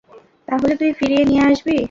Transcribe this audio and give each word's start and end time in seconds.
তাহলে 0.47 0.73
তুই 0.79 0.91
ফিরিয়ে 0.99 1.23
নিয়ে 1.29 1.43
আসবি! 1.49 1.75